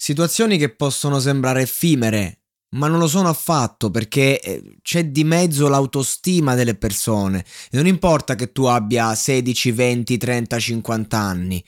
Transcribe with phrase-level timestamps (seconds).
[0.00, 2.42] Situazioni che possono sembrare effimere,
[2.76, 7.44] ma non lo sono affatto perché eh, c'è di mezzo l'autostima delle persone.
[7.68, 11.64] E non importa che tu abbia 16, 20, 30, 50 anni,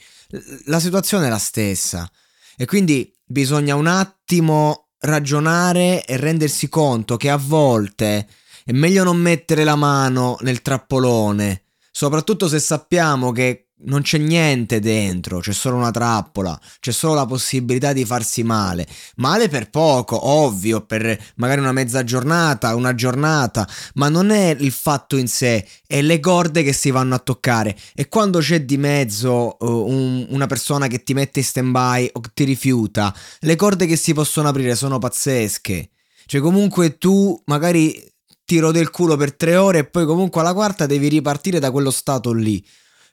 [0.67, 2.09] la situazione è la stessa.
[2.56, 8.28] E quindi bisogna un attimo ragionare e rendersi conto che a volte
[8.65, 14.81] è meglio non mettere la mano nel trappolone, soprattutto se sappiamo che non c'è niente
[14.81, 18.87] dentro, c'è solo una trappola, c'è solo la possibilità di farsi male.
[19.17, 24.72] Male per poco, ovvio, per magari una mezza giornata, una giornata, ma non è il
[24.72, 27.77] fatto in sé, è le corde che si vanno a toccare.
[27.95, 32.21] E quando c'è di mezzo uh, un, una persona che ti mette in stand-by o
[32.34, 35.91] ti rifiuta, le corde che si possono aprire sono pazzesche.
[36.26, 38.09] Cioè comunque tu magari
[38.44, 41.71] ti rode il culo per tre ore e poi comunque alla quarta devi ripartire da
[41.71, 42.65] quello stato lì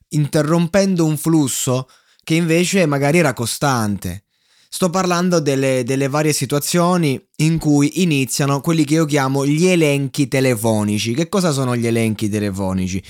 [0.09, 1.88] interrompendo un flusso
[2.23, 4.23] che invece magari era costante.
[4.69, 10.28] Sto parlando delle, delle, varie situazioni in cui iniziano quelli che io chiamo gli elenchi
[10.28, 11.13] telefonici.
[11.13, 13.01] Che cosa sono gli elenchi telefonici?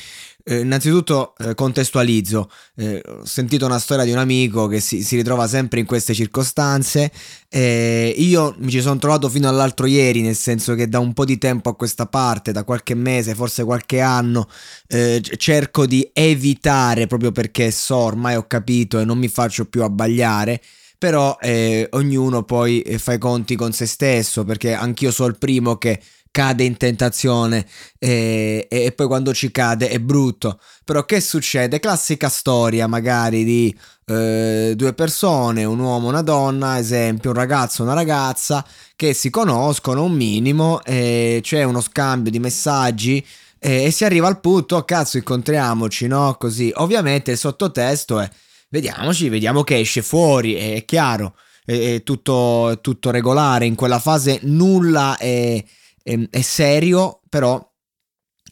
[0.50, 5.18] Eh, innanzitutto eh, contestualizzo, eh, ho sentito una storia di un amico che si, si
[5.18, 7.12] ritrova sempre in queste circostanze,
[7.50, 11.38] io mi ci sono trovato fino all'altro ieri, nel senso che da un po' di
[11.38, 14.48] tempo a questa parte, da qualche mese, forse qualche anno,
[14.88, 19.84] eh, cerco di evitare proprio perché so, ormai ho capito e non mi faccio più
[19.84, 20.62] abbagliare
[20.98, 25.38] però eh, ognuno poi eh, fa i conti con se stesso perché anch'io so il
[25.38, 26.02] primo che
[26.38, 27.66] cade in tentazione
[27.98, 30.60] e, e, poi quando ci cade è brutto.
[30.86, 31.80] Però che succede?
[31.80, 33.76] Classica storia magari di
[34.06, 38.64] eh, due persone, un uomo e una donna, esempio un ragazzo e una ragazza
[38.96, 43.26] che si conoscono un minimo e c'è uno scambio di messaggi
[43.58, 46.36] e, e si arriva al punto, oh, cazzo incontriamoci, no?
[46.38, 46.72] Così.
[46.76, 48.30] Ovviamente il sottotesto è
[48.70, 51.34] vediamoci, vediamo che esce fuori, è chiaro.
[51.66, 55.62] È tutto, tutto regolare in quella fase nulla è,
[56.08, 57.62] è, è serio, però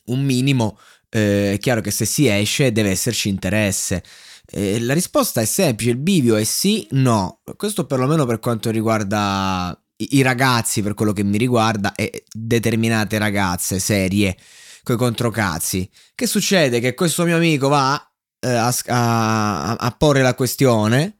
[0.05, 0.77] un minimo
[1.09, 4.03] eh, è chiaro che se si esce deve esserci interesse.
[4.47, 7.41] Eh, la risposta è semplice, il bivio è sì, no.
[7.55, 13.17] Questo perlomeno per quanto riguarda i, i ragazzi, per quello che mi riguarda, e determinate
[13.17, 14.37] ragazze serie
[14.83, 15.89] coi controcazzi.
[16.13, 16.79] Che succede?
[16.79, 17.99] Che questo mio amico va
[18.39, 21.17] eh, a, a, a porre la questione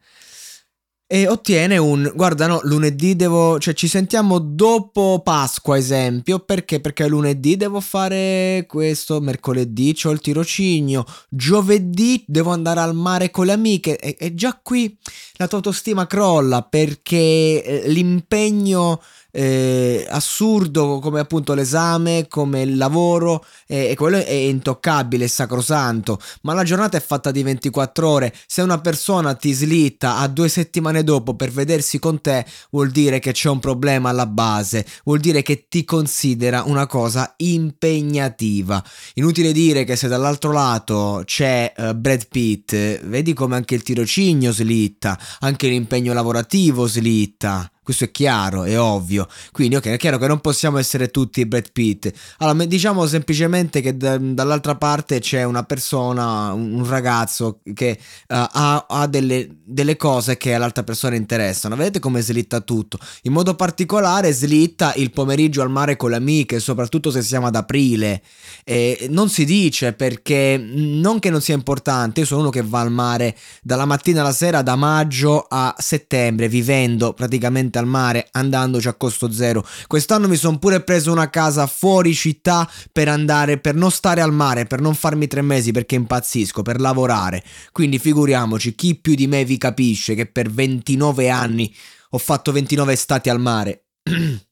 [1.07, 6.39] e ottiene un guarda no lunedì devo cioè ci sentiamo dopo Pasqua esempio.
[6.39, 6.79] Perché?
[6.79, 13.45] Perché lunedì devo fare questo mercoledì ho il tirocinio giovedì devo andare al mare con
[13.45, 14.97] le amiche e, e già qui
[15.35, 18.99] la tua autostima crolla perché eh, l'impegno
[19.35, 26.19] eh, assurdo come appunto l'esame, come il lavoro eh, e quello è intoccabile, è sacrosanto,
[26.43, 30.47] ma la giornata è fatta di 24 ore, se una persona ti slitta a due
[30.47, 35.19] settimane dopo per vedersi con te vuol dire che c'è un problema alla base, vuol
[35.19, 38.83] dire che ti considera una cosa impegnativa.
[39.15, 44.51] Inutile dire che se dall'altro lato c'è uh, Brad Pitt, vedi come anche il tirocinio
[44.51, 49.28] slitta, anche l'impegno lavorativo slitta Questo è chiaro, è ovvio.
[49.52, 52.11] Quindi, ok, è chiaro che non possiamo essere tutti Brad Pitt.
[52.40, 58.85] Allora, diciamo semplicemente che da, dall'altra parte c'è una persona, un, ragazzo che uh, ha,
[58.90, 61.76] ha delle, delle, cose che all'altra persona interessano.
[61.76, 62.97] Vedete come slitta tutto?
[63.22, 67.55] In modo particolare slitta il pomeriggio al mare con le amiche, soprattutto se siamo ad
[67.55, 68.23] aprile.
[68.64, 72.79] E non si dice perché non che non sia importante, io sono uno che va
[72.79, 78.27] al mare dalla mattina alla sera, da maggio a settembre, vivendo praticamente direttamente al mare
[78.31, 79.66] andandoci a costo zero.
[79.87, 84.33] Quest'anno mi sono pure preso una casa fuori città per andare, per non stare al
[84.33, 87.43] mare, per non farmi tre mesi perché impazzisco, per lavorare.
[87.72, 91.73] Quindi figuriamoci, chi più di me vi capisce che per 29 anni
[92.11, 93.85] ho fatto 29 estati al mare.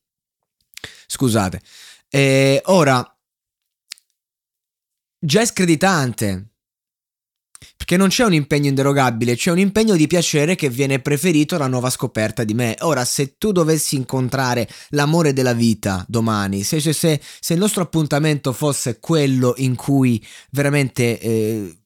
[1.07, 1.61] Scusate.
[2.09, 3.17] E ora,
[5.19, 6.52] già è screditante
[7.83, 11.67] perché non c'è un impegno inderogabile, c'è un impegno di piacere che viene preferito alla
[11.67, 12.77] nuova scoperta di me.
[12.79, 17.81] Ora, se tu dovessi incontrare l'amore della vita domani, se, se, se, se il nostro
[17.81, 21.19] appuntamento fosse quello in cui veramente...
[21.19, 21.77] Eh,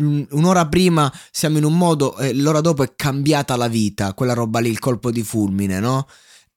[0.00, 4.58] un'ora prima siamo in un modo e l'ora dopo è cambiata la vita, quella roba
[4.58, 6.08] lì, il colpo di fulmine, no?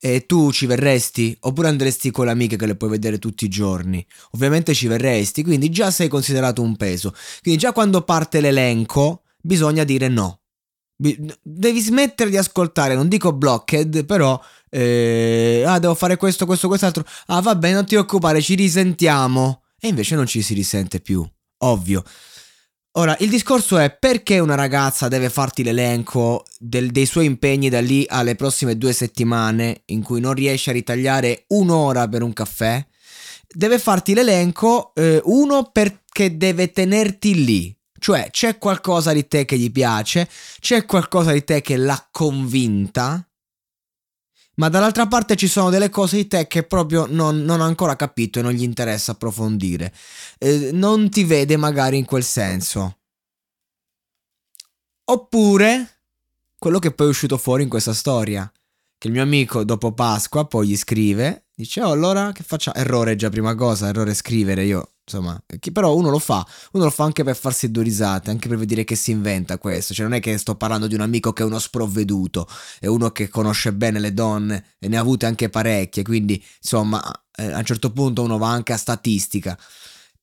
[0.03, 1.38] E tu ci verresti?
[1.42, 4.03] Oppure andresti con le amiche che le puoi vedere tutti i giorni?
[4.31, 7.13] Ovviamente ci verresti, quindi già sei considerato un peso.
[7.44, 10.39] Quindi già quando parte l'elenco bisogna dire no.
[10.98, 17.06] Devi smettere di ascoltare, non dico blocked, però eh, ah, devo fare questo, questo, quest'altro.
[17.27, 19.65] Ah, va bene, non ti occupare, ci risentiamo.
[19.80, 21.24] E invece non ci si risente più.
[21.59, 22.03] Ovvio.
[22.96, 27.80] Ora, il discorso è perché una ragazza deve farti l'elenco del, dei suoi impegni da
[27.80, 32.86] lì alle prossime due settimane in cui non riesce a ritagliare un'ora per un caffè?
[33.48, 39.58] Deve farti l'elenco, eh, uno perché deve tenerti lì, cioè c'è qualcosa di te che
[39.58, 40.28] gli piace,
[40.60, 43.26] c'è qualcosa di te che l'ha convinta,
[44.56, 47.95] ma dall'altra parte ci sono delle cose di te che proprio non, non ha ancora
[47.95, 49.94] capito e non gli interessa approfondire.
[50.38, 52.98] Eh, non ti vede magari in quel senso.
[55.06, 56.00] Oppure
[56.57, 58.51] quello che poi è uscito fuori in questa storia.
[58.98, 62.77] Che il mio amico dopo Pasqua poi gli scrive, dice, oh allora che facciamo?
[62.77, 65.42] Errore già prima cosa, errore scrivere, io insomma,
[65.74, 68.83] però uno lo fa, uno lo fa anche per farsi due risate, anche per vedere
[68.83, 71.45] che si inventa questo, cioè non è che sto parlando di un amico che è
[71.45, 72.48] uno sprovveduto,
[72.80, 77.01] è uno che conosce bene le donne e ne ha avute anche parecchie, quindi insomma
[77.36, 79.57] eh, a un certo punto uno va anche a statistica.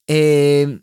[0.04, 0.82] E...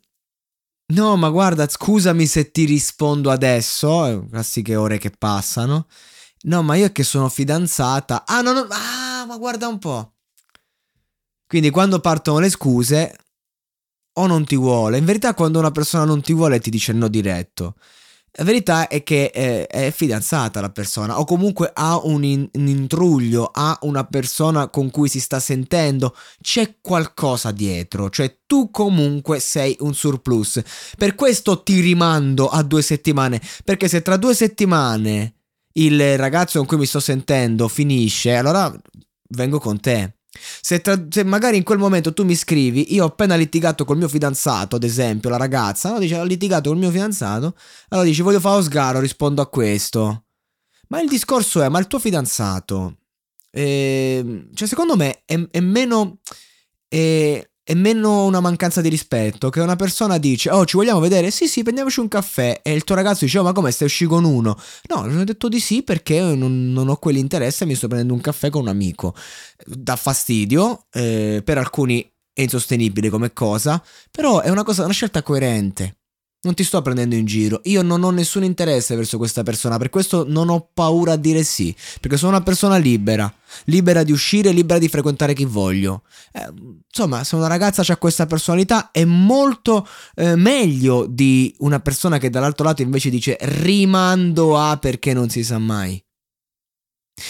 [0.88, 5.88] No, ma guarda, scusami se ti rispondo adesso, classiche ore che passano.
[6.44, 8.24] No, ma io che sono fidanzata.
[8.26, 10.14] Ah, no, no, ah, ma guarda un po'.
[11.48, 13.18] Quindi quando partono le scuse,
[14.18, 14.98] o non ti vuole.
[14.98, 17.76] In verità, quando una persona non ti vuole, ti dice no diretto.
[18.38, 22.68] La verità è che è, è fidanzata la persona, o comunque ha un, in, un,
[22.68, 29.40] intruglio, ha una persona con cui si sta sentendo, c'è qualcosa dietro, cioè tu comunque
[29.40, 30.62] sei un surplus.
[30.98, 35.36] Per questo ti rimando a due settimane, perché se tra due settimane
[35.78, 38.74] il ragazzo con cui mi sto sentendo finisce, allora
[39.30, 40.15] vengo con te.
[40.62, 43.98] Se, tra, se, magari in quel momento tu mi scrivi, io ho appena litigato col
[43.98, 46.00] mio fidanzato, ad esempio, la ragazza, no?
[46.00, 47.56] dice ho litigato col mio fidanzato,
[47.90, 50.26] allora dici voglio fare lo sgaro, rispondo a questo.
[50.88, 52.98] Ma il discorso è, ma il tuo fidanzato,
[53.52, 56.20] eh, cioè secondo me è, è meno...
[56.88, 61.32] È, è meno una mancanza di rispetto che una persona dice oh ci vogliamo vedere?
[61.32, 62.60] Sì sì prendiamoci un caffè.
[62.62, 64.56] E il tuo ragazzo dice oh ma come stai uscendo con uno?
[64.88, 68.14] No gli ho detto di sì perché non, non ho quell'interesse e mi sto prendendo
[68.14, 69.16] un caffè con un amico.
[69.66, 73.82] Dà fastidio eh, per alcuni è insostenibile come cosa
[74.12, 76.02] però è una cosa una scelta coerente
[76.46, 77.60] non ti sto prendendo in giro.
[77.64, 79.78] Io non ho nessun interesse verso questa persona.
[79.78, 81.76] Per questo non ho paura a dire sì.
[82.00, 83.32] Perché sono una persona libera.
[83.66, 86.04] Libera di uscire, libera di frequentare chi voglio.
[86.32, 86.48] Eh,
[86.88, 92.30] insomma, se una ragazza ha questa personalità è molto eh, meglio di una persona che
[92.30, 96.02] dall'altro lato invece dice rimando a perché non si sa mai.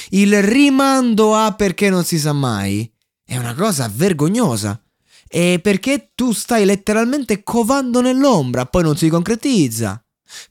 [0.10, 2.91] Il rimando a perché non si sa mai
[3.24, 4.79] è una cosa vergognosa
[5.27, 10.00] e perché tu stai letteralmente covando nell'ombra, poi non si concretizza.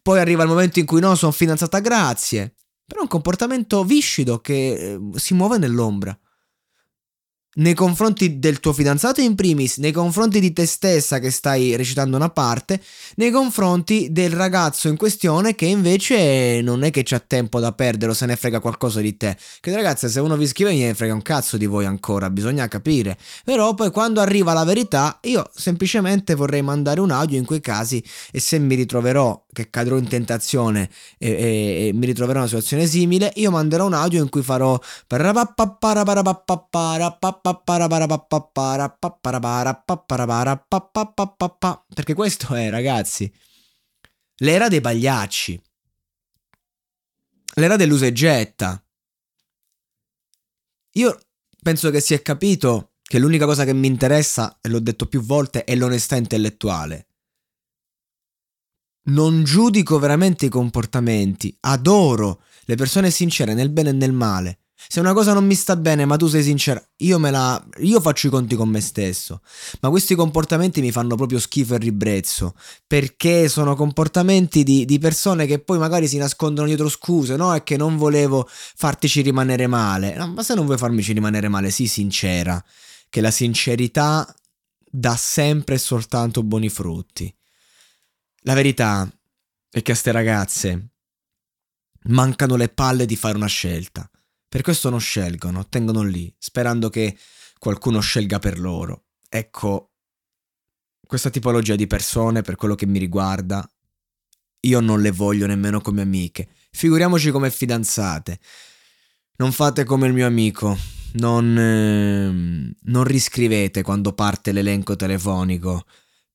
[0.02, 2.54] Poi arriva il momento in cui no, sono fidanzata, grazie.
[2.86, 6.16] Però è un comportamento viscido che eh, si muove nell'ombra
[7.54, 12.16] nei confronti del tuo fidanzato in primis, nei confronti di te stessa che stai recitando
[12.16, 12.80] una parte,
[13.16, 18.12] nei confronti del ragazzo in questione che invece non è che c'ha tempo da perdere
[18.12, 19.36] o se ne frega qualcosa di te.
[19.60, 23.18] Che ragazze, se uno vi scrive ne frega un cazzo di voi ancora, bisogna capire.
[23.44, 28.02] Però poi quando arriva la verità, io semplicemente vorrei mandare un audio in quei casi
[28.30, 32.48] e se mi ritroverò che cadrò in tentazione e, e, e, mi ritroverò in una
[32.48, 34.78] situazione simile, io manderò un audio in cui farò
[41.94, 43.32] perché questo è, ragazzi,
[44.38, 45.62] l'era dei pagliacci.
[47.56, 48.84] L'era dell'usa e getta.
[50.96, 51.20] Io
[51.62, 55.22] penso che si è capito che l'unica cosa che mi interessa, e l'ho detto più
[55.22, 57.06] volte, è l'onestà intellettuale
[59.04, 64.58] non giudico veramente i comportamenti, adoro le persone sincere nel bene e nel male.
[64.86, 67.62] Se una cosa non mi sta bene, ma tu sei sincera, io me la.
[67.78, 69.40] Io faccio i conti con me stesso.
[69.80, 72.54] Ma questi comportamenti mi fanno proprio schifo e ribrezzo.
[72.86, 77.54] Perché sono comportamenti di, di persone che poi magari si nascondono dietro scuse, no?
[77.54, 80.14] E che non volevo fartici rimanere male.
[80.16, 82.62] No, ma se non vuoi farmici rimanere male, sii sincera.
[83.08, 84.34] Che la sincerità
[84.84, 87.34] dà sempre e soltanto buoni frutti.
[88.46, 89.10] La verità
[89.70, 90.90] è che a ste ragazze
[92.08, 94.08] mancano le palle di fare una scelta.
[94.46, 97.16] Per questo non scelgono, tengono lì, sperando che
[97.58, 99.06] qualcuno scelga per loro.
[99.30, 99.92] Ecco,
[101.06, 103.66] questa tipologia di persone, per quello che mi riguarda,
[104.60, 106.50] io non le voglio nemmeno come amiche.
[106.70, 108.38] Figuriamoci come fidanzate.
[109.36, 110.76] Non fate come il mio amico.
[111.14, 115.86] Non, eh, non riscrivete quando parte l'elenco telefonico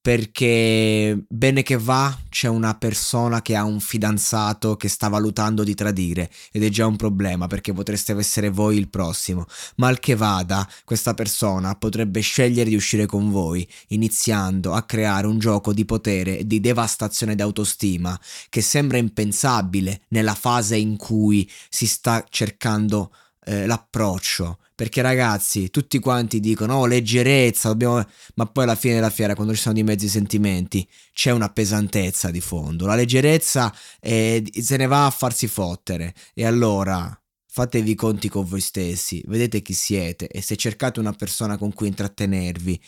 [0.01, 5.75] perché bene che va c'è una persona che ha un fidanzato che sta valutando di
[5.75, 9.45] tradire ed è già un problema perché potreste essere voi il prossimo.
[9.75, 15.37] Mal che vada, questa persona potrebbe scegliere di uscire con voi, iniziando a creare un
[15.37, 21.87] gioco di potere e di devastazione d'autostima che sembra impensabile nella fase in cui si
[21.87, 23.11] sta cercando
[23.49, 28.01] eh, l'approccio perché ragazzi, tutti quanti dicono oh leggerezza, dobbiamo...
[28.35, 32.31] ma poi alla fine della fiera, quando ci sono di mezzi sentimenti, c'è una pesantezza
[32.31, 32.85] di fondo.
[32.85, 34.41] La leggerezza è...
[34.53, 36.13] se ne va a farsi fottere.
[36.33, 37.13] E allora
[37.45, 41.73] fatevi i conti con voi stessi, vedete chi siete e se cercate una persona con
[41.73, 42.81] cui intrattenervi,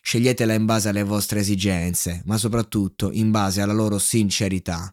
[0.00, 4.92] sceglietela in base alle vostre esigenze, ma soprattutto in base alla loro sincerità.